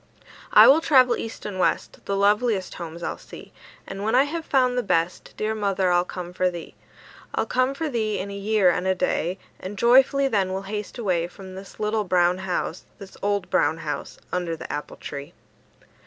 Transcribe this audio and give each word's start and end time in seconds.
"I 0.51 0.65
will 0.67 0.81
travel 0.81 1.15
east 1.15 1.45
and 1.45 1.59
west; 1.59 1.99
The 2.05 2.17
loveliest 2.17 2.73
homes 2.73 3.03
I'll 3.03 3.19
see; 3.19 3.53
And 3.85 4.01
when 4.01 4.15
I 4.15 4.23
have 4.23 4.43
found 4.45 4.75
the 4.75 4.81
best, 4.81 5.31
Dear 5.37 5.53
mother, 5.53 5.91
I'll 5.91 6.05
come 6.05 6.33
for 6.33 6.49
thee. 6.49 6.73
I'll 7.35 7.45
come 7.45 7.75
for 7.75 7.87
thee 7.87 8.17
in 8.17 8.31
a 8.31 8.35
year 8.35 8.71
and 8.71 8.87
a 8.87 8.95
day, 8.95 9.37
And 9.59 9.77
joyfully 9.77 10.27
then 10.27 10.53
we'll 10.53 10.63
haste 10.63 10.97
away 10.97 11.27
From 11.27 11.53
this 11.53 11.79
little 11.79 12.03
brown 12.03 12.39
house, 12.39 12.83
This 12.97 13.15
old 13.21 13.51
brown 13.51 13.77
house, 13.77 14.17
Under 14.31 14.55
the 14.55 14.73
apple 14.73 14.97
tree." 14.97 15.33